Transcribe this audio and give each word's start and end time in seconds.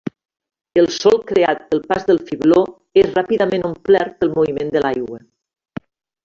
El 0.83 0.87
solc 0.93 1.27
creat 1.31 1.61
pel 1.73 1.83
pas 1.91 2.07
del 2.07 2.21
fibló 2.29 2.63
és 3.03 3.11
ràpidament 3.13 3.67
omplert 3.73 4.17
pel 4.25 4.33
moviment 4.41 4.75
de 4.79 4.83
l'aigua. 4.87 5.23